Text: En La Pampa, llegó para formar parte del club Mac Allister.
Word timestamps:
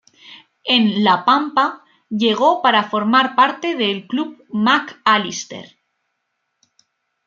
En 0.65 1.03
La 1.03 1.23
Pampa, 1.25 1.85
llegó 2.09 2.63
para 2.63 2.85
formar 2.89 3.35
parte 3.35 3.75
del 3.75 4.07
club 4.07 4.43
Mac 4.49 4.99
Allister. 5.05 5.77